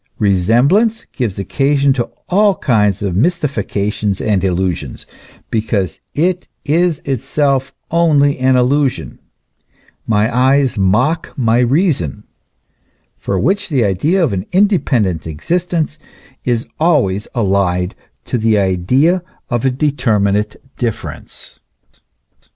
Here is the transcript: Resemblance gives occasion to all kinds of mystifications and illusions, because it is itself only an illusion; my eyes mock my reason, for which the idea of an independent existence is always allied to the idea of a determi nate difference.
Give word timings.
Resemblance 0.17 1.05
gives 1.11 1.37
occasion 1.37 1.93
to 1.93 2.09
all 2.27 2.55
kinds 2.55 3.03
of 3.03 3.15
mystifications 3.15 4.19
and 4.19 4.43
illusions, 4.43 5.05
because 5.51 5.99
it 6.15 6.47
is 6.65 7.03
itself 7.05 7.71
only 7.91 8.39
an 8.39 8.55
illusion; 8.55 9.19
my 10.07 10.35
eyes 10.35 10.75
mock 10.75 11.31
my 11.37 11.59
reason, 11.59 12.23
for 13.15 13.37
which 13.39 13.69
the 13.69 13.85
idea 13.85 14.23
of 14.23 14.33
an 14.33 14.47
independent 14.51 15.27
existence 15.27 15.99
is 16.43 16.65
always 16.79 17.27
allied 17.35 17.93
to 18.25 18.39
the 18.39 18.57
idea 18.57 19.21
of 19.51 19.65
a 19.67 19.71
determi 19.71 20.33
nate 20.33 20.55
difference. 20.77 21.59